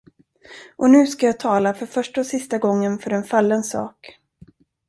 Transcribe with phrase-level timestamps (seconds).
[0.75, 4.19] Och nu ska jag tala för första och sista gången för en fallen sak.